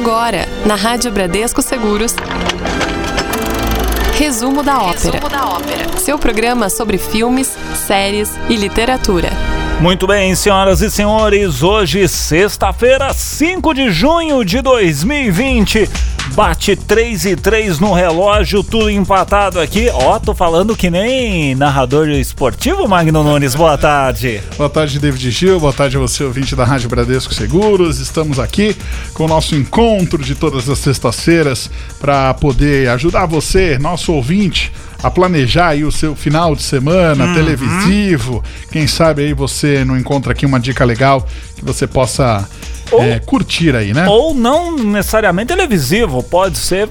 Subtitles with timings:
[0.00, 2.16] Agora, na Rádio Bradesco Seguros.
[4.14, 5.12] Resumo da ópera.
[5.12, 5.98] Resumo da ópera.
[5.98, 7.54] Seu programa sobre filmes,
[7.86, 9.28] séries e literatura.
[9.78, 15.90] Muito bem, senhoras e senhores, hoje, sexta-feira, 5 de junho de 2020.
[16.34, 19.88] Bate 3 e 3 no relógio, tudo empatado aqui.
[19.92, 23.54] Ó, tô falando que nem narrador esportivo, Magno Nunes.
[23.54, 24.40] Boa tarde.
[24.56, 25.58] Boa tarde, David Gil.
[25.58, 27.98] Boa tarde você, ouvinte da Rádio Bradesco Seguros.
[27.98, 28.76] Estamos aqui
[29.12, 35.10] com o nosso encontro de todas as sextas-feiras para poder ajudar você, nosso ouvinte, a
[35.10, 37.34] planejar aí o seu final de semana uhum.
[37.34, 38.44] televisivo.
[38.70, 41.26] Quem sabe aí você não encontra aqui uma dica legal
[41.56, 42.48] que você possa
[42.90, 44.06] ou, é, curtir aí, né?
[44.08, 46.88] Ou não necessariamente televisivo, pode ser,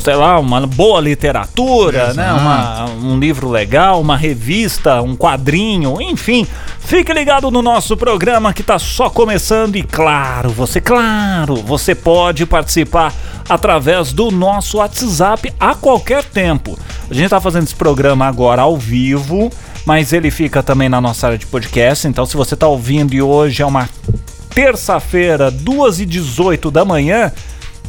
[0.00, 2.32] sei lá, uma boa literatura, né?
[2.32, 6.46] Uma, um livro legal, uma revista, um quadrinho, enfim.
[6.80, 12.46] Fique ligado no nosso programa que está só começando e claro, você, claro, você pode
[12.46, 13.12] participar
[13.48, 16.78] através do nosso WhatsApp a qualquer tempo.
[17.10, 19.50] A gente está fazendo esse programa agora ao vivo,
[19.84, 22.06] mas ele fica também na nossa área de podcast.
[22.06, 23.88] Então, se você está ouvindo e hoje é uma
[24.58, 27.30] terça-feira, 2h18 da manhã,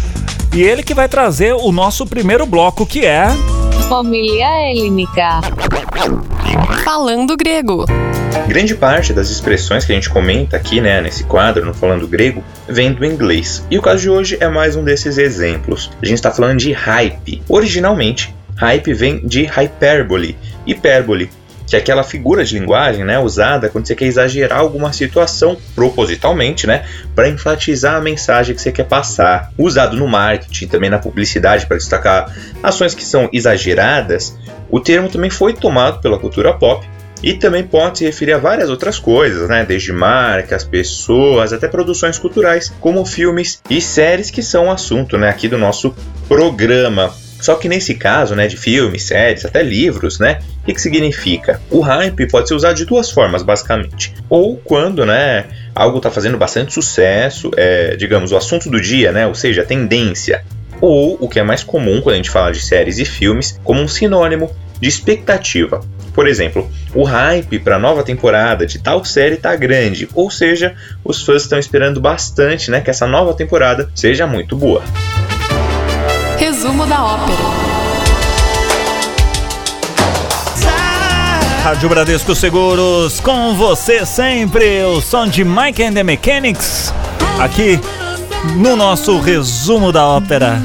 [0.53, 3.27] e ele que vai trazer o nosso primeiro bloco que é.
[3.87, 5.41] Família Helênica.
[6.83, 7.85] Falando grego.
[8.47, 12.43] Grande parte das expressões que a gente comenta aqui, né, nesse quadro, no Falando Grego,
[12.67, 13.65] vem do inglês.
[13.69, 15.91] E o caso de hoje é mais um desses exemplos.
[16.01, 17.43] A gente está falando de hype.
[17.47, 20.37] Originalmente, hype vem de hyperbole.
[20.65, 21.29] Hipérbole
[21.69, 26.65] que é aquela figura de linguagem, né, usada quando você quer exagerar alguma situação propositalmente,
[26.65, 26.85] né,
[27.15, 29.51] para enfatizar a mensagem que você quer passar.
[29.57, 34.35] Usado no marketing, também na publicidade para destacar ações que são exageradas,
[34.69, 36.87] o termo também foi tomado pela cultura pop
[37.21, 39.65] e também pode se referir a várias outras coisas, né?
[39.65, 45.47] Desde marcas, pessoas, até produções culturais, como filmes e séries que são assunto, né, aqui
[45.47, 45.93] do nosso
[46.27, 47.13] programa.
[47.41, 51.61] Só que nesse caso, né, de filmes, séries, até livros, né, o que, que significa?
[51.69, 54.13] O hype pode ser usado de duas formas, basicamente.
[54.29, 59.25] Ou quando, né, algo está fazendo bastante sucesso, é, digamos, o assunto do dia, né,
[59.25, 60.43] ou seja, a tendência.
[60.81, 63.81] Ou, o que é mais comum quando a gente fala de séries e filmes, como
[63.81, 65.81] um sinônimo de expectativa.
[66.13, 70.75] Por exemplo, o hype para a nova temporada de tal série está grande, ou seja,
[71.03, 74.81] os fãs estão esperando bastante né, que essa nova temporada seja muito boa.
[76.37, 77.58] Resumo da ópera.
[81.69, 86.91] Rádio Bradesco Seguros, com você sempre, o som de Mike and the Mechanics,
[87.37, 87.79] aqui
[88.55, 90.59] no nosso resumo da ópera.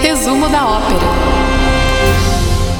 [0.00, 1.00] Resumo da ópera.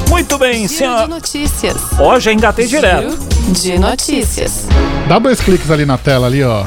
[0.07, 1.03] Muito bem, Giro senhor.
[1.03, 1.75] de notícias.
[1.99, 3.19] Hoje engatei direto.
[3.49, 4.65] De notícias.
[5.09, 6.63] Dá dois cliques ali na tela, ali, ó.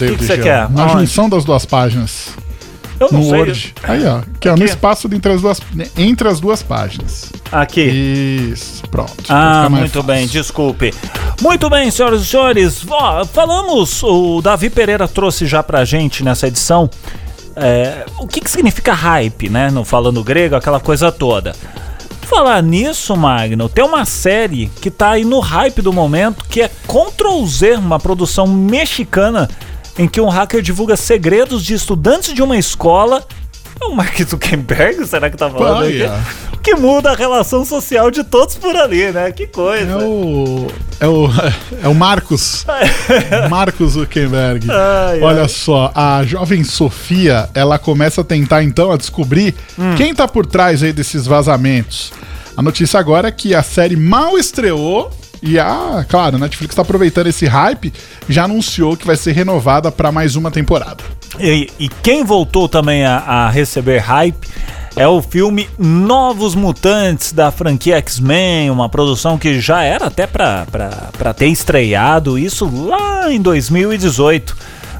[0.00, 0.68] que que você quer?
[0.68, 1.02] Na Aonde?
[1.06, 2.21] junção das duas páginas.
[3.02, 3.38] Eu não no sei.
[3.38, 3.74] Word.
[3.82, 4.20] Aí, ó.
[4.38, 5.60] Que é no espaço entre as duas,
[5.96, 7.32] entre as duas páginas.
[7.50, 7.82] Aqui.
[8.52, 9.14] Isso, pronto.
[9.28, 10.40] Ah, muito bem, fácil.
[10.40, 10.94] desculpe.
[11.40, 12.84] Muito bem, senhoras e senhores.
[12.88, 16.88] Ó, falamos, o Davi Pereira trouxe já pra gente nessa edição
[17.56, 19.70] é, o que, que significa hype, né?
[19.70, 21.54] No falando grego, aquela coisa toda.
[22.22, 26.68] Falar nisso, Magno, tem uma série que tá aí no hype do momento, que é
[26.68, 29.50] Ctrl Z, uma produção mexicana
[29.98, 33.24] em que um hacker divulga segredos de estudantes de uma escola.
[33.80, 36.02] É o Mark Zuckerberg, será que tá falando aqui?
[36.62, 39.32] Que muda a relação social de todos por ali, né?
[39.32, 39.90] Que coisa.
[39.90, 40.66] É o.
[41.00, 41.26] É o,
[41.82, 42.64] é o Marcos.
[43.50, 44.68] Marcos Zuckerberg.
[44.70, 45.48] Ai, Olha ai.
[45.48, 49.96] só, a jovem Sofia, ela começa a tentar então a descobrir Hum.
[49.96, 52.12] quem tá por trás aí desses vazamentos.
[52.56, 55.10] A notícia agora é que a série mal estreou
[55.42, 57.92] e a, claro, a Netflix tá aproveitando esse hype,
[58.28, 61.02] já anunciou que vai ser renovada para mais uma temporada.
[61.40, 64.48] E, e quem voltou também a, a receber hype
[64.94, 71.34] é o filme Novos Mutantes da franquia X-Men, uma produção que já era até pra
[71.36, 74.56] ter estreado isso lá em 2018.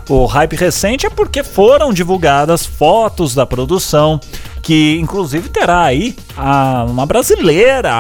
[0.09, 4.21] O hype recente é porque foram divulgadas fotos da produção,
[4.63, 7.91] que inclusive terá aí a- uma brasileira,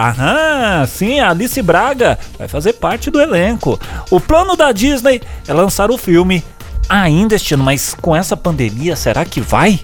[0.88, 3.78] sim, a Alice Braga vai fazer parte do elenco.
[4.10, 6.42] O plano da Disney é lançar o filme
[6.88, 9.80] ainda este ano, mas com essa pandemia, será que vai?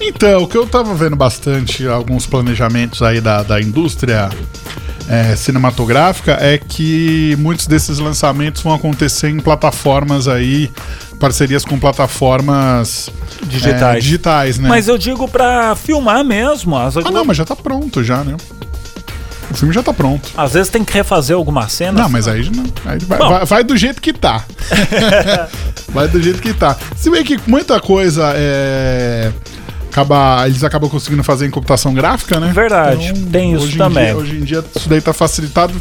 [0.00, 4.28] Então, o que eu tava vendo bastante, alguns planejamentos aí da, da indústria
[5.08, 10.70] é, cinematográfica, é que muitos desses lançamentos vão acontecer em plataformas aí,
[11.18, 13.10] parcerias com plataformas
[13.44, 13.96] Digitais.
[13.96, 14.68] é, digitais, né?
[14.68, 16.76] Mas eu digo pra filmar mesmo.
[16.76, 18.36] Às, Ah, não, mas já tá pronto já, né?
[19.50, 20.30] O filme já tá pronto.
[20.36, 22.00] às vezes tem que refazer algumas cenas.
[22.00, 24.42] Não, mas aí, não, aí vai, vai- vai do jeito que tá.
[25.92, 26.76] vai do jeito que tá.
[26.96, 29.30] Se bem que muita coisa é.
[29.92, 32.50] Acaba, eles acabam conseguindo fazer em computação gráfica, né?
[32.54, 34.06] Verdade, tem isso também.
[34.06, 35.74] dia- hoje em dia isso daí tá facilitado.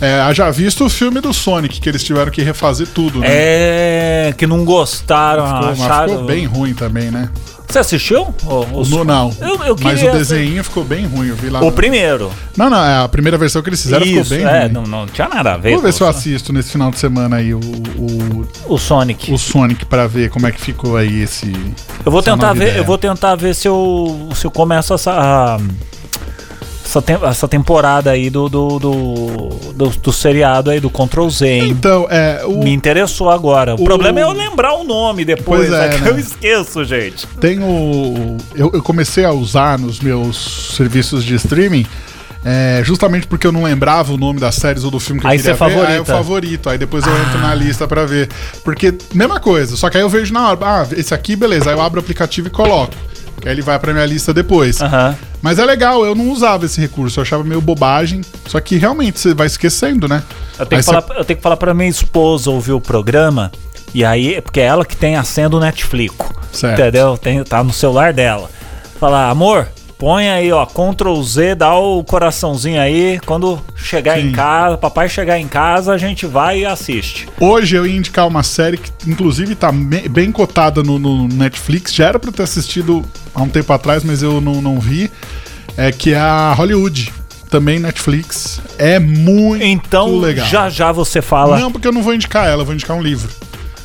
[0.00, 3.26] É, haja visto o filme do Sonic, que eles tiveram que refazer tudo, né?
[3.30, 6.08] É, que não gostaram, Ficou, mas acharam...
[6.08, 7.28] ficou bem ruim também, né?
[7.72, 8.34] Você assistiu?
[8.44, 9.34] O, o- No, não.
[9.40, 11.60] Eu- eu Mas queria- o desenho ficou bem ruim, eu vi lá.
[11.60, 12.30] o no- primeiro.
[12.54, 14.72] Não, não, é a primeira versão que eles fizeram Isso, ficou bem é, ruim.
[14.72, 15.72] não, não tinha nada a ver.
[15.72, 19.32] Vou ver se eu assisto nesse final de semana aí o, o, O Sonic.
[19.32, 21.50] o Sonic pra ver como é que ficou aí esse.
[22.04, 22.76] Eu vou tentar ver, ideia.
[22.78, 25.58] eu vou tentar ver se eu, se eu começo a-
[26.92, 31.46] essa, tem- essa temporada aí do do, do, do, do seriado aí do Control Z,
[31.48, 31.70] hein?
[31.70, 32.42] Então, é.
[32.44, 33.74] O, Me interessou agora.
[33.74, 36.10] O, o- problema é eu lembrar o nome depois, Pois é, é que né?
[36.10, 37.26] eu esqueço, gente.
[37.40, 38.36] Tem o.
[38.54, 41.86] Eu, eu comecei a usar nos meus serviços de streaming.
[42.44, 45.36] é, justamente porque eu não lembrava o nome das séries ou do filme que Aí
[45.38, 46.12] eu queria você ver, aí é o favorita.
[46.12, 46.70] favorito.
[46.70, 48.28] Aí depois eu entro na lista pra ver.
[48.64, 50.58] Porque, mesma coisa, só que aí eu vejo na hora.
[50.60, 51.70] Ah, esse aqui, beleza.
[51.70, 52.92] Aí eu abro o aplicativo e coloco.
[53.40, 54.80] Que aí ele vai pra minha lista depois.
[54.82, 55.16] Aham.
[55.42, 58.22] Mas é legal, eu não usava esse recurso, eu achava meio bobagem.
[58.46, 60.22] Só que realmente você vai esquecendo, né?
[60.58, 63.50] Eu tenho, Aí que falar, eu tenho que falar pra minha esposa ouvir o programa.
[63.92, 66.14] E aí, porque é ela que tem a senha do Netflix.
[66.52, 66.80] Certo.
[66.80, 67.18] Entendeu?
[67.18, 68.48] Tem, tá no celular dela.
[69.00, 69.68] Falar, amor,
[70.02, 73.20] põe aí, ó, Ctrl Z, dá o coraçãozinho aí.
[73.24, 74.26] Quando chegar Sim.
[74.26, 77.28] em casa, papai chegar em casa, a gente vai e assiste.
[77.38, 81.94] Hoje eu ia indicar uma série que, inclusive, tá bem cotada no, no Netflix.
[81.94, 85.08] Já era pra eu ter assistido há um tempo atrás, mas eu não, não vi.
[85.76, 87.12] É que é a Hollywood.
[87.48, 88.60] Também Netflix.
[88.78, 90.46] É muito Então, legal.
[90.48, 91.60] já já você fala.
[91.60, 93.30] Não, porque eu não vou indicar ela, eu vou indicar um livro.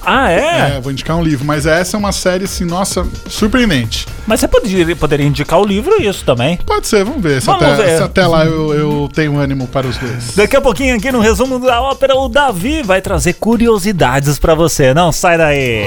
[0.09, 0.77] Ah, é?
[0.77, 1.44] É, vou indicar um livro.
[1.45, 4.07] Mas essa é uma série, assim, nossa, surpreendente.
[4.25, 6.56] Mas você poderia, poderia indicar o livro e isso também.
[6.65, 7.42] Pode ser, vamos ver.
[7.42, 7.98] Se, Vamos até, ver.
[7.98, 10.33] se até lá eu, eu tenho ânimo para os dois.
[10.33, 14.94] Daqui a pouquinho aqui no resumo da ópera, o Davi vai trazer curiosidades pra você.
[14.94, 15.86] Não sai daí.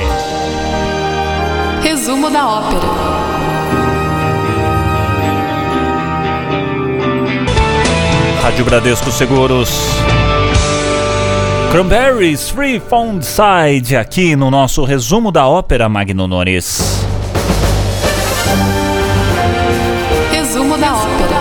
[1.82, 2.80] Resumo da ópera.
[8.42, 9.70] Rádio Bradesco Seguros.
[11.70, 17.00] Cranberries Free Found Side aqui no nosso resumo da ópera Magno Nunes.
[20.32, 21.40] Resumo da ópera.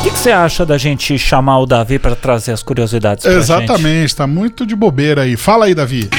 [0.00, 3.32] O que que você acha da gente chamar o Davi pra trazer as curiosidades pra
[3.32, 3.42] gente?
[3.42, 5.36] Exatamente, tá muito de bobeira aí.
[5.36, 6.10] Fala aí, Davi.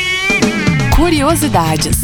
[0.95, 1.97] Curiosidades.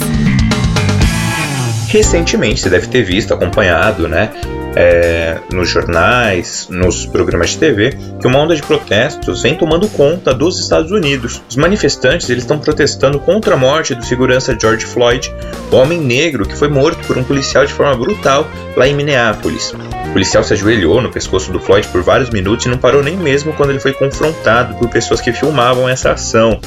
[1.88, 4.32] Recentemente, você deve ter visto, acompanhado, né,
[4.80, 10.34] é, nos jornais, nos programas de TV, que uma onda de protestos vem tomando conta
[10.34, 11.42] dos Estados Unidos.
[11.50, 15.30] Os manifestantes eles estão protestando contra a morte do segurança George Floyd,
[15.70, 18.48] o homem negro que foi morto por um policial de forma brutal
[18.78, 19.74] lá em Minneapolis.
[20.08, 23.18] O policial se ajoelhou no pescoço do Floyd por vários minutos e não parou nem
[23.18, 26.58] mesmo quando ele foi confrontado por pessoas que filmavam essa ação.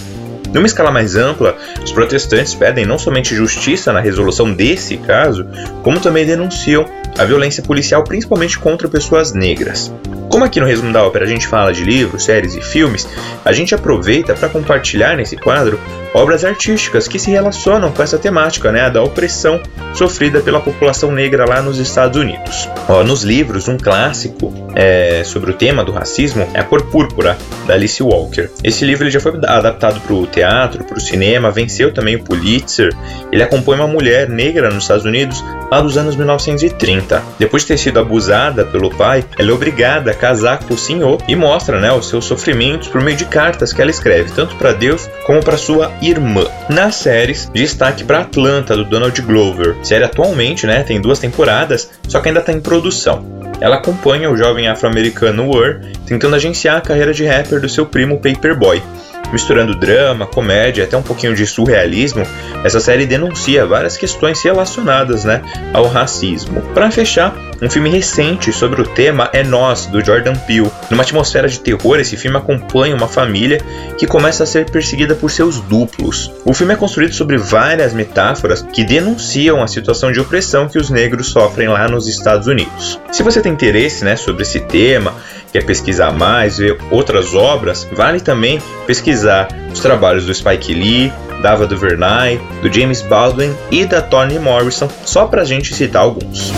[0.52, 5.46] Numa escala mais ampla, os protestantes pedem não somente justiça na resolução desse caso,
[5.82, 6.84] como também denunciam
[7.18, 9.92] a violência policial, principalmente contra pessoas negras.
[10.28, 13.06] Como aqui no resumo da ópera a gente fala de livros, séries e filmes,
[13.44, 15.78] a gente aproveita para compartilhar nesse quadro
[16.14, 19.60] obras artísticas que se relacionam com essa temática, né, da opressão
[19.94, 22.68] sofrida pela população negra lá nos Estados Unidos.
[22.88, 27.36] Ó, nos livros, um clássico é, sobre o tema do racismo é A Cor Púrpura,
[27.66, 28.48] da Alice Walker.
[28.62, 32.24] Esse livro ele já foi adaptado para o teatro, para o cinema, venceu também o
[32.24, 32.94] Pulitzer.
[33.30, 37.01] Ele acompanha uma mulher negra nos Estados Unidos lá dos anos 1930.
[37.38, 41.18] Depois de ter sido abusada pelo pai, ela é obrigada a casar com o senhor
[41.28, 44.72] e mostra né, os seus sofrimentos por meio de cartas que ela escreve, tanto para
[44.72, 46.46] Deus como para sua irmã.
[46.68, 49.76] Nas séries, destaque para Atlanta, do Donald Glover.
[49.80, 53.42] A série atualmente né, tem duas temporadas, só que ainda está em produção.
[53.60, 58.20] Ela acompanha o jovem afro-americano Ur tentando agenciar a carreira de rapper do seu primo
[58.20, 58.82] Paperboy.
[59.30, 62.22] Misturando drama, comédia até um pouquinho de surrealismo,
[62.64, 66.62] essa série denuncia várias questões relacionadas né, ao racismo.
[66.74, 70.68] Para fechar, um filme recente sobre o tema é Nós, do Jordan Peele.
[70.90, 73.60] Numa atmosfera de terror, esse filme acompanha uma família
[73.96, 76.32] que começa a ser perseguida por seus duplos.
[76.44, 80.90] O filme é construído sobre várias metáforas que denunciam a situação de opressão que os
[80.90, 82.98] negros sofrem lá nos Estados Unidos.
[83.12, 85.14] Se você tem interesse né, sobre esse tema,
[85.52, 91.52] quer pesquisar mais, ver outras obras, vale também pesquisar os trabalhos do Spike Lee, da
[91.52, 96.52] Ava DuVernay, do James Baldwin e da Toni Morrison, só pra gente citar alguns.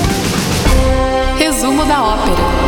[1.39, 2.65] Resumo da ópera.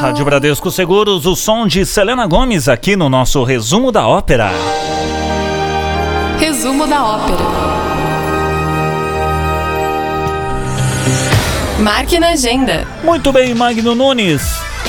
[0.00, 4.50] Rádio Bradesco Seguros, o som de Selena Gomes aqui no nosso resumo da ópera.
[6.38, 7.77] Resumo da ópera.
[11.80, 12.86] Marque na agenda.
[13.04, 14.42] Muito bem, Magno Nunes.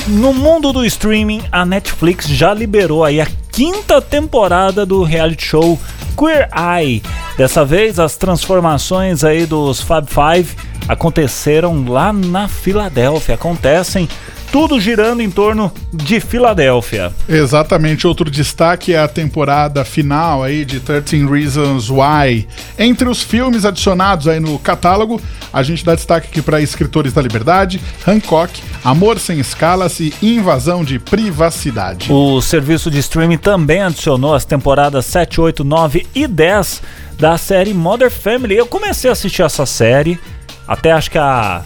[0.06, 5.78] No mundo do streaming, a Netflix já liberou aí a quinta temporada do reality show
[6.18, 7.02] Queer Eye.
[7.36, 10.56] Dessa vez, as transformações aí dos Fab Five
[10.88, 13.34] aconteceram lá na Filadélfia.
[13.34, 14.08] Acontecem
[14.52, 17.12] tudo girando em torno de Filadélfia.
[17.28, 22.46] Exatamente, outro destaque é a temporada final aí de 13 Reasons Why.
[22.78, 25.20] Entre os filmes adicionados aí no catálogo,
[25.52, 30.84] a gente dá destaque aqui para Escritores da Liberdade, Hancock, Amor Sem Escalas e Invasão
[30.84, 32.12] de Privacidade.
[32.12, 36.82] O serviço de streaming também adicionou as temporadas 7, 8, 9 e 10
[37.18, 38.56] da série Mother Family.
[38.56, 40.18] Eu comecei a assistir essa série,
[40.66, 41.62] até acho que a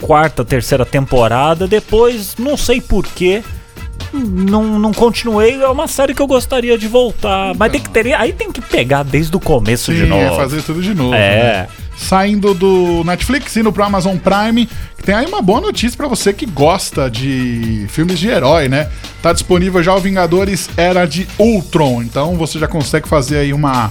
[0.00, 1.66] quarta, terceira temporada.
[1.66, 3.42] Depois, não sei porquê,
[4.12, 5.60] não, não continuei.
[5.60, 7.54] É uma série que eu gostaria de voltar.
[7.56, 10.22] Mas tem que ter, aí tem que pegar desde o começo de Sim, novo.
[10.22, 11.14] é fazer tudo de novo.
[11.14, 11.42] É.
[11.42, 11.68] né?
[11.96, 16.30] Saindo do Netflix, indo pro Amazon Prime, que tem aí uma boa notícia pra você
[16.30, 18.90] que gosta de filmes de herói, né?
[19.22, 23.90] Tá disponível já o Vingadores Era de Ultron, então você já consegue fazer aí uma,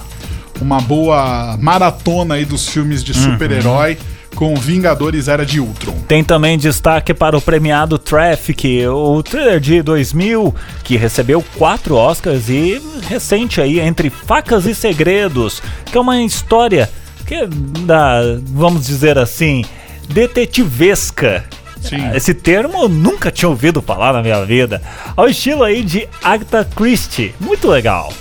[0.60, 3.98] uma boa maratona aí dos filmes de super-herói
[4.36, 5.96] com Vingadores Era de Ultron.
[6.06, 12.50] Tem também destaque para o premiado Traffic, o thriller de 2000, que recebeu quatro Oscars
[12.50, 16.88] e recente aí, Entre Facas e Segredos, que é uma história
[17.26, 19.64] que da, vamos dizer assim,
[20.08, 21.44] detetivesca.
[21.80, 22.10] Sim.
[22.14, 24.82] Esse termo eu nunca tinha ouvido falar na minha vida.
[25.16, 27.34] Ao estilo aí de Agatha Christie.
[27.40, 28.12] Muito legal.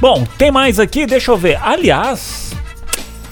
[0.00, 1.58] Bom, tem mais aqui, deixa eu ver.
[1.62, 2.55] Aliás,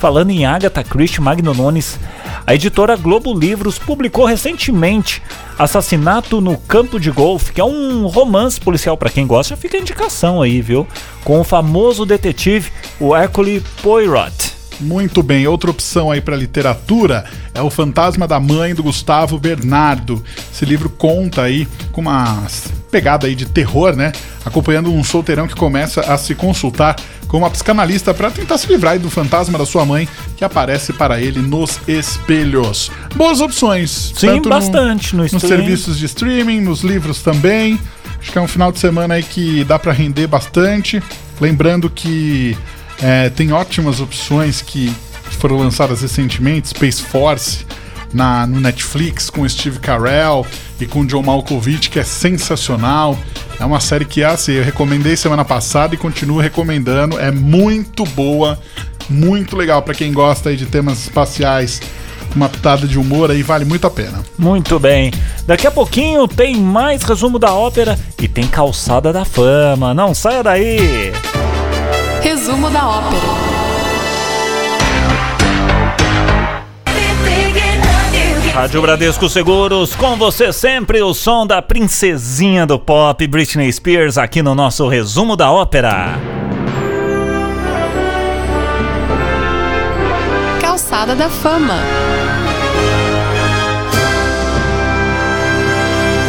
[0.05, 1.99] falando em Agatha Christie Magno Nunes,
[2.47, 5.23] a editora Globo Livros publicou recentemente
[5.59, 10.43] Assassinato no Campo de Golfe, que é um romance policial para quem gosta, fica indicação
[10.43, 10.87] aí, viu?
[11.25, 12.71] Com o famoso detetive,
[13.01, 14.53] o Hercule Poirot.
[14.81, 20.23] Muito bem, outra opção aí para literatura é O Fantasma da Mãe do Gustavo Bernardo.
[20.53, 22.43] Esse livro conta aí com uma
[22.91, 24.13] pegada aí de terror, né?
[24.45, 26.97] Acompanhando um solteirão que começa a se consultar
[27.29, 30.93] com uma psicanalista para tentar se livrar aí do fantasma da sua mãe que aparece
[30.93, 32.91] para ele nos espelhos.
[33.15, 34.13] Boas opções.
[34.17, 37.79] Sim, tanto no- bastante no nos serviços de streaming, nos livros também.
[38.21, 41.03] Acho que é um final de semana aí que dá para render bastante.
[41.41, 42.57] Lembrando que
[43.03, 44.95] é, tem ótimas opções que
[45.39, 47.67] foram lançadas recentemente, Space Force
[48.15, 50.47] na, no Netflix com Steve Carell
[50.81, 53.19] e com John Malkovich, que é sensacional.
[53.59, 57.19] É uma série que assim, eu recomendei semana passada e continuo recomendando.
[57.19, 58.59] É muito boa,
[59.11, 61.83] muito legal para quem gosta de temas espaciais,
[62.35, 64.23] uma pitada de humor aí, vale muito a pena.
[64.39, 65.13] Muito bem.
[65.47, 69.93] Daqui a pouquinho tem mais resumo da ópera e tem calçada da fama.
[69.93, 71.13] Não saia daí.
[72.45, 73.23] Resumo da ópera.
[78.53, 84.43] Rádio Bradesco Seguros, com você sempre o som da princesinha do pop, Britney Spears, aqui
[84.43, 86.19] no nosso resumo da ópera.
[90.61, 91.79] Calçada da fama.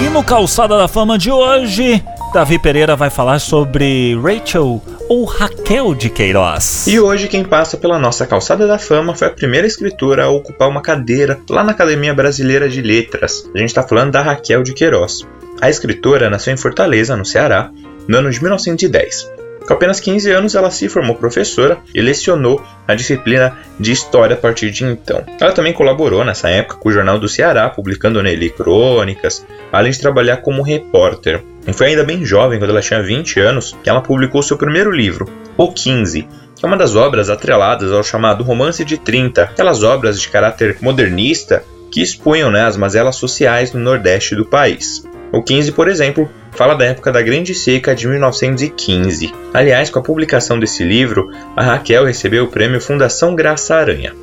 [0.02, 2.02] E no Calçada da Fama de hoje,
[2.34, 6.88] Davi Pereira vai falar sobre Rachel ou Raquel de Queiroz.
[6.88, 10.70] E hoje quem passa pela nossa calçada da fama foi a primeira escritora a ocupar
[10.70, 13.50] uma cadeira lá na Academia Brasileira de Letras.
[13.54, 15.28] A gente está falando da Raquel de Queiroz.
[15.62, 17.72] A escritora nasceu em Fortaleza, no Ceará,
[18.08, 19.45] no ano de 1910.
[19.68, 24.40] Com apenas 15 anos, ela se formou professora e lecionou a disciplina de História a
[24.40, 25.24] partir de então.
[25.42, 30.00] Ela também colaborou nessa época com o Jornal do Ceará, publicando nele crônicas, além de
[30.00, 31.44] trabalhar como repórter.
[31.68, 34.92] E foi ainda bem jovem, quando ela tinha 20 anos, que ela publicou seu primeiro
[34.92, 39.82] livro, O 15, que é uma das obras atreladas ao chamado Romance de 30, aquelas
[39.82, 45.04] obras de caráter modernista que expunham né, as mazelas sociais no nordeste do país.
[45.32, 49.34] O 15, por exemplo, fala da época da Grande Seca de 1915.
[49.54, 54.14] Aliás, com a publicação desse livro, a Raquel recebeu o prêmio Fundação Graça Aranha.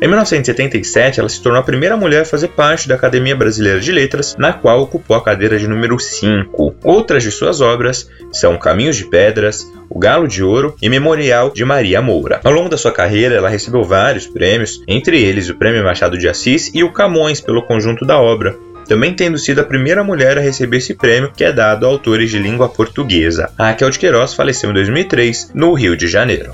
[0.00, 3.92] Em 1977, ela se tornou a primeira mulher a fazer parte da Academia Brasileira de
[3.92, 6.74] Letras, na qual ocupou a cadeira de número 5.
[6.82, 11.64] Outras de suas obras são Caminhos de Pedras, O Galo de Ouro e Memorial de
[11.64, 12.40] Maria Moura.
[12.42, 16.28] Ao longo da sua carreira, ela recebeu vários prêmios, entre eles o Prêmio Machado de
[16.28, 18.56] Assis e o Camões pelo conjunto da obra.
[18.92, 22.30] Também tendo sido a primeira mulher a receber esse prêmio que é dado a autores
[22.30, 23.50] de língua portuguesa.
[23.56, 26.52] A Raquel de Queiroz faleceu em 2003 no Rio de Janeiro.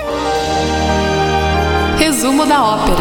[1.99, 2.97] Resumo da ópera.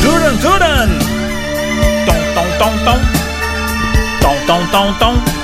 [0.00, 0.88] Duran Duran!
[2.06, 2.98] Tom, tom, tom, tom.
[4.22, 5.42] Tom, tom, tom, tom.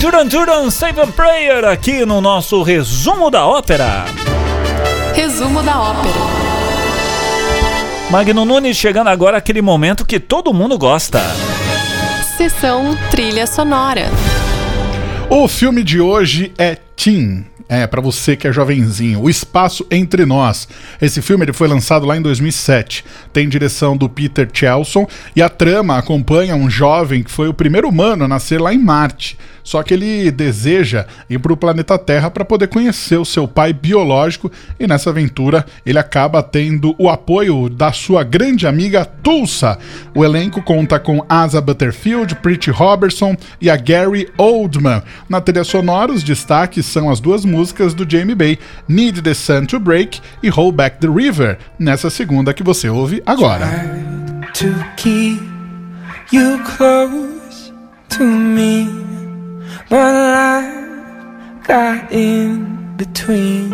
[0.00, 4.04] Duran Duran Save a Prayer aqui no nosso resumo da ópera.
[5.18, 6.14] Resumo da ópera.
[8.08, 11.20] Magno Nunes chegando agora aquele momento que todo mundo gosta.
[12.36, 14.04] Sessão trilha sonora.
[15.28, 17.44] O filme de hoje é Teen.
[17.68, 19.20] É, pra você que é jovenzinho.
[19.20, 20.68] O Espaço Entre Nós.
[21.02, 23.04] Esse filme ele foi lançado lá em 2007.
[23.32, 27.88] Tem direção do Peter Chelson e a trama acompanha um jovem que foi o primeiro
[27.88, 29.36] humano a nascer lá em Marte.
[29.68, 33.74] Só que ele deseja ir para o planeta Terra para poder conhecer o seu pai
[33.74, 39.78] biológico e nessa aventura ele acaba tendo o apoio da sua grande amiga Tulsa.
[40.14, 45.02] O elenco conta com Asa Butterfield, Pretty Robertson e a Gary Oldman.
[45.28, 48.58] Na trilha sonora, os destaques são as duas músicas do Jamie Bay,
[48.88, 53.22] Need the Sun to Break e Hold Back the River, nessa segunda que você ouve
[53.26, 53.68] agora.
[54.54, 55.42] to keep
[56.32, 57.70] you close
[58.08, 59.07] to me,
[59.88, 63.70] but life got in between.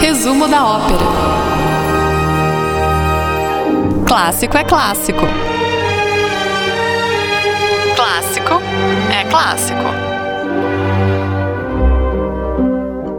[0.00, 0.98] Resumo da ópera.
[4.06, 5.26] Clássico é clássico.
[7.96, 8.60] Clássico
[9.10, 10.07] é clássico.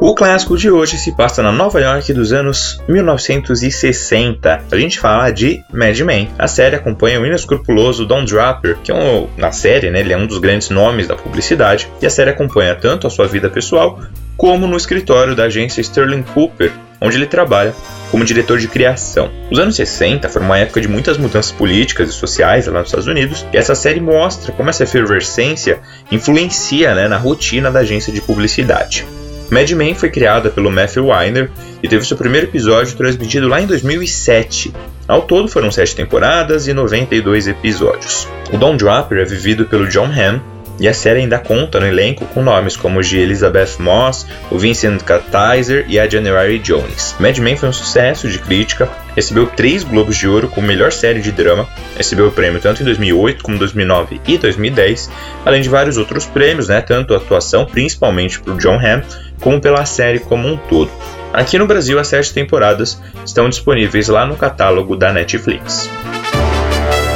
[0.02, 4.64] O clássico de hoje se passa na Nova York dos anos 1960.
[4.72, 6.30] A gente fala de Mad Men.
[6.40, 10.18] A série acompanha o inescrupuloso Don Draper, que é um, na série, né, ele é
[10.18, 14.00] um dos grandes nomes da publicidade, e a série acompanha tanto a sua vida pessoal
[14.38, 17.76] como no escritório da agência Sterling Cooper, onde ele trabalha
[18.10, 19.30] como diretor de criação.
[19.52, 23.08] Os anos 60 foram uma época de muitas mudanças políticas e sociais lá nos Estados
[23.08, 28.22] Unidos, e essa série mostra como essa efervescência influencia né, na rotina da agência de
[28.22, 29.06] publicidade.
[29.50, 31.50] Mad Men foi criada pelo Matthew Weiner
[31.82, 34.74] e teve seu primeiro episódio transmitido lá em 2007.
[35.08, 38.28] Ao todo foram 7 temporadas e 92 episódios.
[38.54, 40.40] O Don Draper é vivido pelo John Hamm
[40.80, 45.02] e a série ainda conta no elenco com nomes como de Elizabeth Moss, o Vincent
[45.04, 47.16] Katizer e a January Jones.
[47.20, 51.22] Mad Men foi um sucesso de crítica, recebeu 3 Globos de Ouro como melhor série
[51.22, 55.10] de drama, recebeu o prêmio tanto em 2008 como 2009 e 2010,
[55.46, 59.02] além de vários outros prêmios, né, tanto a atuação, principalmente o John Hamm,
[59.40, 60.92] como pela série como um todo.
[61.32, 65.90] Aqui no Brasil, as sete temporadas estão disponíveis lá no catálogo da Netflix.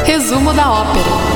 [0.05, 1.32] Resumo da ópera.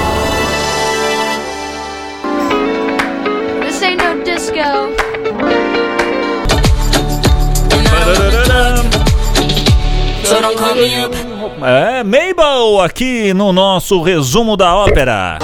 [10.80, 15.40] É, Mabel aqui no nosso resumo da ópera.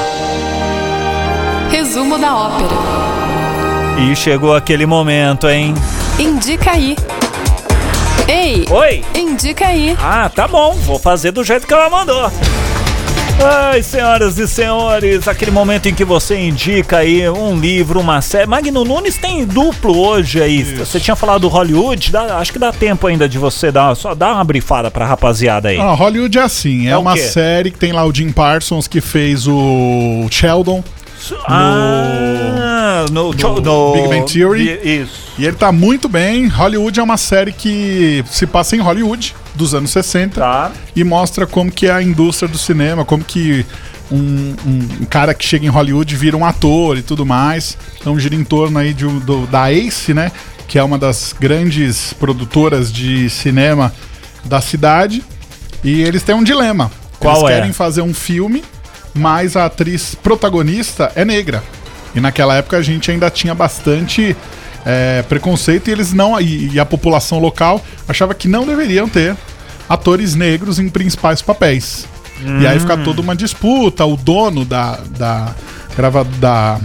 [1.72, 2.70] Resumo da ópera.
[3.98, 5.74] E chegou aquele momento, hein?
[6.20, 6.96] Indica aí.
[8.28, 9.04] Ei, Oi!
[9.16, 9.98] indica aí.
[10.00, 12.32] Ah, tá bom, vou fazer do jeito que ela mandou.
[13.42, 18.46] Ai, senhoras e senhores, aquele momento em que você indica aí um livro, uma série.
[18.48, 20.64] Magno Nunes tem duplo hoje aí.
[20.64, 24.14] Você tinha falado do Hollywood, dá- acho que dá tempo ainda de você dar, só
[24.16, 25.80] dar uma brifada pra rapaziada aí.
[25.80, 27.20] Ah, Hollywood é assim, é, É uma quê?
[27.22, 30.84] série que tem lá o Jim Parsons que fez o Sheldon
[31.46, 32.33] Ah, no,
[33.12, 34.80] no no Big Bang Theory.
[34.84, 35.34] Isso.
[35.38, 36.48] e ele tá muito bem.
[36.48, 40.72] Hollywood é uma série que se passa em Hollywood dos anos 60 Tá.
[40.96, 43.66] e mostra como que é a indústria do cinema, como que
[44.12, 47.78] um, um- cara que chega em Hollywood vira um ator e tudo mais.
[48.00, 50.32] Então gira em torno aí de, do- da Ace, né?
[50.68, 53.94] Que é uma das grandes produtoras de cinema
[54.46, 55.24] da cidade.
[55.84, 56.92] E eles têm um dilema.
[57.20, 57.56] Qual eles é?
[57.56, 58.64] querem fazer um filme,
[59.14, 61.64] mas a atriz protagonista é negra.
[62.16, 64.36] E naquela época a gente ainda tinha bastante
[64.86, 66.40] é, preconceito e eles não.
[66.40, 69.36] E, e a população local achava que não deveriam ter
[69.90, 72.06] atores negros em principais papéis.
[72.62, 72.80] E aí Hum.
[72.82, 74.06] fica toda uma disputa.
[74.06, 75.00] O dono da.
[75.18, 75.54] da
[75.96, 76.80] grava, da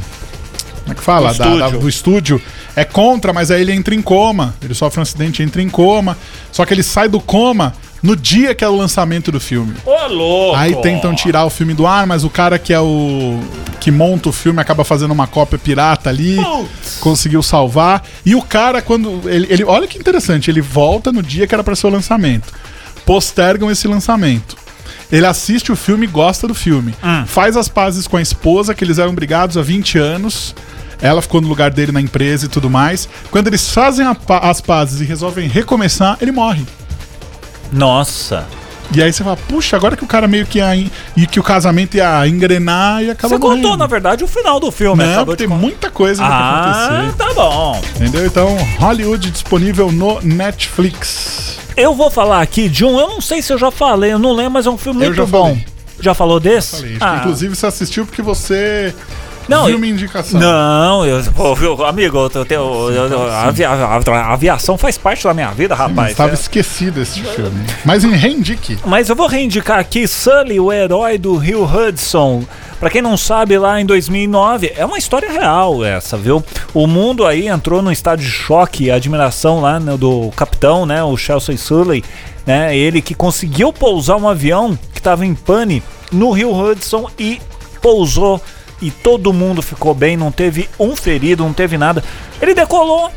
[0.83, 1.33] como é que fala?
[1.33, 1.81] Do Da- da- estúdio.
[1.81, 2.43] do estúdio
[2.75, 4.55] é contra, mas aí ele entra em coma.
[4.63, 6.17] Ele sofre um acidente, entra em coma.
[6.51, 9.75] Só que ele sai do coma no dia que é o lançamento do filme.
[9.85, 10.57] Ô, louco!
[10.57, 13.41] Aí tentam tirar o filme do ar, mas o cara que é o.
[13.81, 16.37] que monta o filme acaba fazendo uma cópia pirata ali.
[16.37, 16.99] Putz.
[17.01, 18.05] Conseguiu salvar.
[18.25, 19.23] E o cara, quando.
[19.29, 22.53] Ele, ele- olha que interessante, ele volta no dia que era pra ser o lançamento.
[23.05, 24.57] Postergam esse lançamento.
[25.11, 26.95] Ele assiste o filme e gosta do filme.
[27.27, 30.55] Faz as pazes com a esposa, que eles eram brigados há 20 anos.
[31.01, 33.09] Ela ficou no lugar dele na empresa e tudo mais.
[33.31, 36.67] Quando eles fazem a as pazes e resolvem recomeçar, ele morre.
[37.73, 38.47] Nossa.
[38.95, 40.75] E aí você fala, puxa, agora que o cara meio que ia.
[41.15, 43.77] e que o casamento ia engrenar e acaba Você contou, morrendo.
[43.77, 45.05] na verdade, o final do filme.
[45.05, 47.17] Não, acabou tem muita coisa pra Ah, acontecer.
[47.19, 47.83] tá bom.
[47.97, 48.25] Entendeu?
[48.27, 51.59] Então, Hollywood disponível no Netflix.
[51.77, 54.33] Eu vou falar aqui de um, eu não sei se eu já falei, eu não
[54.33, 55.49] lembro, mas é um filme Eu muito já bom.
[55.51, 55.67] falei.
[56.01, 56.77] Já falou desse?
[56.77, 58.95] Falei, acho que Ah, inclusive você assistiu porque você
[59.49, 60.39] Não, viu eu- minha indicação.
[60.39, 65.25] Não, eu, pô, viu, amigo, eu, tenho- eu- eu- a, avia- a- aviação faz parte
[65.25, 66.11] da minha vida, rapaz.
[66.11, 66.35] Estava É.
[66.35, 67.65] esquecido esse filme.
[67.85, 68.79] Mas em Rendique.
[68.85, 72.45] Mas eu vou reivindicar aqui Sully, o herói do Rio Hudson.
[72.79, 76.45] Pra quem não sabe, lá em 2009, é uma história real essa, viu?
[76.73, 81.17] O mundo aí entrou num estado de choque admiração lá né, do capitão, né, o
[81.17, 82.05] Chelsea Sully,
[82.47, 85.83] né, ele que conseguiu pousar um avião que estava em pane
[86.13, 87.41] no Rio Hudson e
[87.83, 88.41] pousou
[88.81, 92.03] e todo mundo ficou bem, não teve um ferido, não teve nada.
[92.41, 93.11] Ele decolou,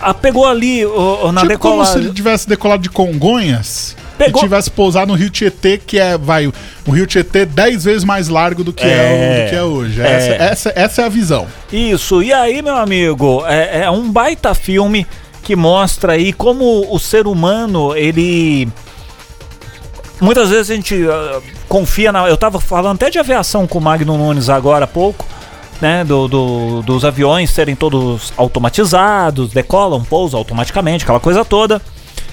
[0.00, 2.02] a, pegou ali o, o- na tipo como se decolagem.
[2.02, 6.46] ele tivesse decolado de Congonhas Pegou- e tivesse pousado no Rio Tietê, que é, vai,
[6.46, 9.44] o Rio Tietê 10 vezes mais largo do que é, É.
[9.44, 10.00] do que é hoje.
[10.00, 10.06] É.
[10.06, 11.46] Essa, essa, essa é a visão.
[11.72, 15.06] Isso, e aí, meu amigo, é, é um baita filme
[15.42, 18.68] que mostra aí como o ser humano, ele.
[20.22, 22.28] Muitas vezes a gente ah, confia na.
[22.28, 25.26] Eu tava falando até de aviação com o Magno Nunes agora há pouco,
[25.80, 26.04] né?
[26.04, 31.82] Do, do- dos aviões serem todos automatizados, decolam, pousam automaticamente, aquela coisa toda.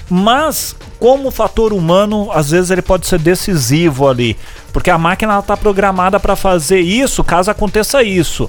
[0.08, 4.36] Mas, como o fator humano, às vezes ele pode ser decisivo ali.
[4.72, 8.48] Porque a máquina está programada para fazer isso caso aconteça isso.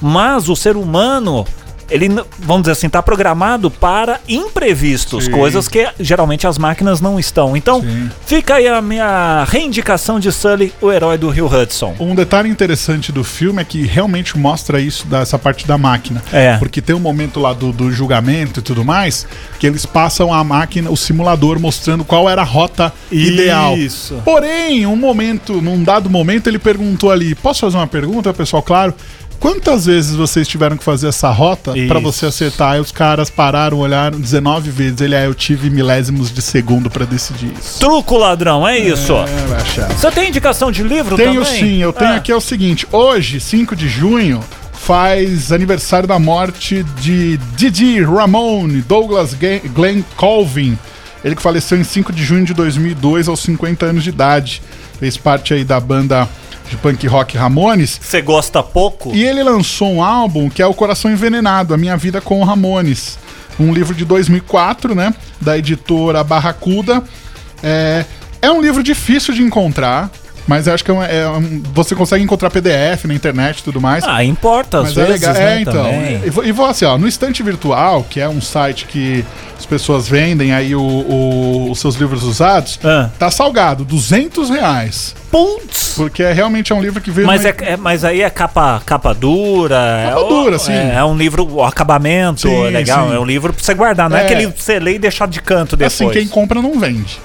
[0.00, 1.46] Mas o ser humano,
[1.90, 5.32] ele, vamos dizer assim, está programado para imprevistos, Sim.
[5.32, 7.56] coisas que geralmente as máquinas não estão.
[7.56, 8.10] Então, Sim.
[8.24, 11.94] fica aí a minha reindicação de Sully, o herói do Rio Hudson.
[11.98, 16.22] Um detalhe interessante do filme é que realmente mostra isso, dessa parte da máquina.
[16.32, 16.56] É.
[16.58, 19.26] Porque tem um momento lá do, do julgamento e tudo mais,
[19.58, 23.76] que eles passam a máquina, o simulador, mostrando qual era a rota ideal.
[23.76, 24.20] Isso.
[24.24, 28.62] Porém, um momento, num dado momento, ele perguntou ali: posso fazer uma pergunta, pessoal?
[28.62, 28.94] Claro.
[29.40, 32.72] Quantas vezes vocês tiveram que fazer essa rota pra você acertar?
[32.72, 35.00] Aí os caras pararam, olharam 19 vezes.
[35.00, 37.80] Ele, ah, eu tive milésimos de segundo pra decidir isso.
[37.80, 39.14] Truco ladrão, é isso.
[39.14, 39.94] É.
[39.94, 41.58] Você tem indicação de livro Tenho também?
[41.58, 42.16] sim, eu tenho Ah.
[42.16, 44.40] aqui é o seguinte: hoje, 5 de junho,
[44.74, 50.78] faz aniversário da morte de Didi Ramone, Douglas Glenn Colvin.
[51.24, 54.60] Ele que faleceu em 5 de junho de 2002, aos 50 anos de idade.
[54.98, 56.28] Fez parte aí da banda
[56.70, 58.00] de punk rock Ramones.
[58.00, 59.12] Você gosta pouco?
[59.12, 62.44] E ele lançou um álbum que é O Coração Envenenado, A Minha Vida com o
[62.44, 63.18] Ramones.
[63.58, 65.12] Um livro de 2004, né?
[65.40, 67.02] Da editora Barracuda.
[67.62, 68.04] É,
[68.40, 70.10] é um livro difícil de encontrar,
[70.50, 73.62] mas eu acho que é um- é um- você consegue encontrar PDF na internet e
[73.62, 74.02] tudo mais.
[74.04, 75.34] Ah, importa às Mas é vezes, legal.
[75.34, 75.72] né, é, então.
[75.72, 76.20] também.
[76.26, 79.24] E vou, e vou assim, ó, no Estante Virtual, que é um site que
[79.56, 83.10] as pessoas vendem aí o- o- os seus livros usados, Ah.
[83.16, 85.14] tá salgado, 200 reais.
[85.30, 85.92] Putz!
[85.96, 87.26] Porque é, realmente é um livro que veio...
[87.28, 89.76] Mas, numa- é, é- mas aí é capa, capa dura.
[90.10, 90.72] Capa é, dura, sim.
[90.72, 93.08] É, é um livro, o acabamento Sim, é legal.
[93.08, 93.14] sim.
[93.14, 94.10] É um livro pra você guardar.
[94.10, 94.24] Não é, É.
[94.24, 95.94] aquele você lê e deixar de canto depois.
[95.94, 97.20] Assim, quem compra não vende.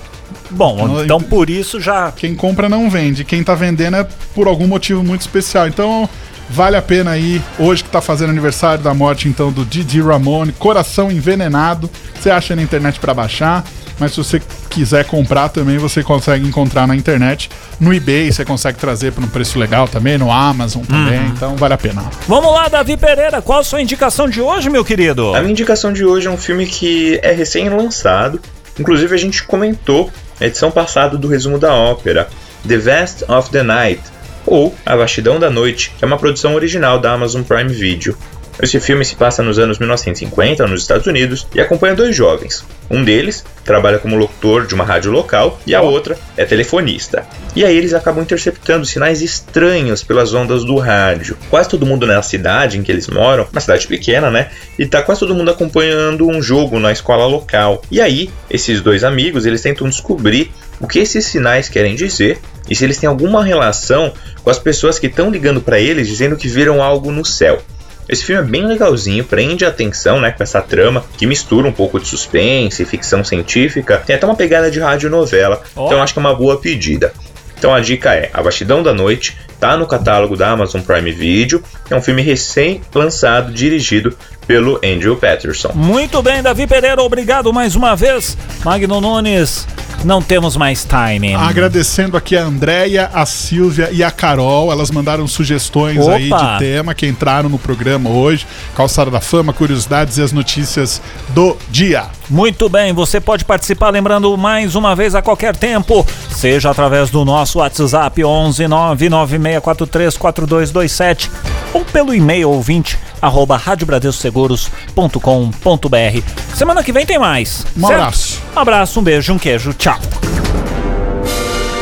[0.56, 2.12] Bom, Não, então por isso já.
[2.12, 3.24] Quem compra não vende.
[3.24, 5.68] Quem tá vendendo é por algum motivo muito especial.
[5.68, 6.10] Então,
[6.50, 10.52] vale a pena aí, hoje que tá fazendo aniversário da morte então do Didi Ramone,
[10.54, 11.90] Coração Envenenado.
[12.20, 13.64] Você acha na internet pra baixar,
[14.00, 17.50] mas se você quiser comprar também, você consegue encontrar na internet.
[17.80, 21.28] No eBay você consegue trazer por um preço legal também, no Amazon também, Uhum.
[21.28, 22.04] então vale a pena.
[22.28, 25.34] Vamos lá, Davi Pereira, qual a sua indicação de hoje, meu querido?
[25.36, 28.40] A minha indicação de hoje é um filme que é recém-lançado.
[28.80, 32.28] Inclusive, a gente comentou edição passada do resumo da ópera,
[32.68, 34.02] The Vast of the Night,
[34.46, 38.18] ou A Vastidão da Noite, que é uma produção original da Amazon Prime Video.
[38.62, 42.64] Esse filme se passa nos anos 1950 nos Estados Unidos e acompanha dois jovens.
[42.90, 47.26] Um deles trabalha como locutor de uma rádio local e a outra é telefonista.
[47.56, 51.38] E aí eles acabam interceptando sinais estranhos pelas ondas do rádio.
[51.50, 54.50] Quase todo mundo na cidade em que eles moram, uma cidade pequena, né?
[54.80, 57.82] E tá quase todo mundo acompanhando um jogo na escola local.
[57.92, 62.40] E aí, esses dois amigos, eles tentam descobrir o que esses sinais querem dizer
[62.70, 64.14] e se eles têm alguma relação
[64.44, 67.62] com as pessoas que estão ligando para eles dizendo que viram algo no céu.
[68.08, 71.72] Esse filme é bem legalzinho, prende a atenção, né, com essa trama que mistura um
[71.72, 74.02] pouco de suspense ficção científica.
[74.06, 75.88] Tem até uma pegada de radionovela, Ó.
[75.88, 77.14] então acho que é uma boa pedida.
[77.58, 81.64] Então a dica é A Vastidão da Noite, tá no catálogo da Amazon Prime Video,
[81.90, 84.16] é um filme recém-lançado, dirigido
[84.46, 85.72] pelo Andrew Patterson.
[85.74, 88.38] Muito bem, Davi Pereira, obrigado mais uma vez.
[88.64, 89.68] Magno Nunes,
[90.06, 91.34] não temos mais time.
[91.34, 94.72] Agradecendo aqui a Andréia, a Silvia e a Carol.
[94.72, 96.14] Elas mandaram sugestões Opa!
[96.14, 98.46] aí de tema que entraram no programa hoje.
[98.76, 102.06] Calçada da Fama, curiosidades e as notícias do dia.
[102.30, 107.24] Muito bem, você pode participar lembrando mais uma vez a qualquer tempo, seja através do
[107.24, 116.56] nosso WhatsApp 11 996434227 ou pelo e-mail ouvinte arroba radiobradescoseguros.com.br.
[116.56, 117.66] Semana que vem tem mais.
[117.76, 117.94] Um certo?
[117.94, 118.42] abraço.
[118.56, 119.74] Um abraço, um beijo, um queijo.
[119.74, 120.00] Tchau.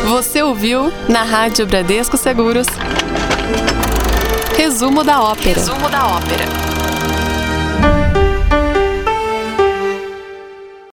[0.05, 2.65] Você ouviu na Rádio Bradesco Seguros.
[4.57, 5.59] Resumo da ópera.
[5.59, 6.72] Resumo da ópera.